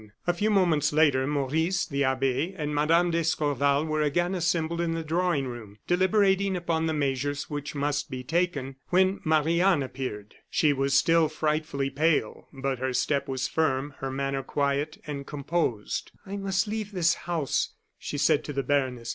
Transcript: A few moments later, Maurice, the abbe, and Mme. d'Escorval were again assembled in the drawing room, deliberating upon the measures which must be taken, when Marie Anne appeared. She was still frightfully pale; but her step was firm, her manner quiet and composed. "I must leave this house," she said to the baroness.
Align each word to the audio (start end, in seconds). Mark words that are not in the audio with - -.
A 0.25 0.33
few 0.33 0.49
moments 0.49 0.91
later, 0.91 1.27
Maurice, 1.27 1.85
the 1.85 2.03
abbe, 2.03 2.55
and 2.57 2.73
Mme. 2.73 3.11
d'Escorval 3.11 3.85
were 3.85 4.01
again 4.01 4.33
assembled 4.33 4.81
in 4.81 4.93
the 4.95 5.03
drawing 5.03 5.47
room, 5.47 5.77
deliberating 5.85 6.55
upon 6.57 6.87
the 6.87 6.91
measures 6.93 7.51
which 7.51 7.75
must 7.75 8.09
be 8.09 8.23
taken, 8.23 8.77
when 8.89 9.19
Marie 9.23 9.61
Anne 9.61 9.83
appeared. 9.83 10.33
She 10.49 10.73
was 10.73 10.95
still 10.95 11.29
frightfully 11.29 11.91
pale; 11.91 12.47
but 12.51 12.79
her 12.79 12.93
step 12.93 13.27
was 13.27 13.47
firm, 13.47 13.93
her 13.99 14.09
manner 14.09 14.41
quiet 14.41 14.97
and 15.05 15.27
composed. 15.27 16.11
"I 16.25 16.35
must 16.35 16.67
leave 16.67 16.93
this 16.93 17.13
house," 17.29 17.75
she 17.99 18.17
said 18.17 18.43
to 18.45 18.53
the 18.53 18.63
baroness. 18.63 19.09